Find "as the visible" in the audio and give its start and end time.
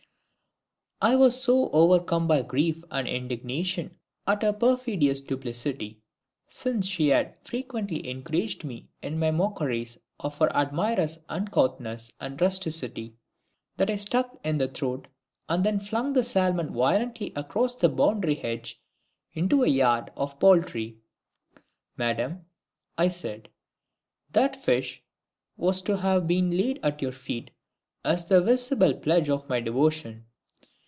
28.05-28.93